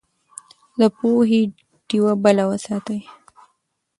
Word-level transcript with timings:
د 0.79 0.81
پوهې 0.97 1.41
ډيوه 1.87 2.13
بله 2.23 2.43
وساتئ. 2.51 3.01